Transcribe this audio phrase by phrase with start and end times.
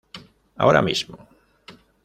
[0.55, 1.15] Ahora mismo".